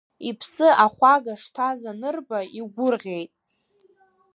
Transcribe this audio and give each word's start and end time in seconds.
Иԥсы 0.29 0.67
ахәага 0.85 1.33
шҭаз 1.41 1.81
анырба, 1.91 2.39
игәырӷьеит. 2.59 3.31